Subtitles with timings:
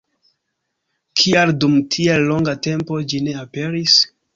[1.21, 4.05] Kial dum tiel longa tempo ĝi ne aperis?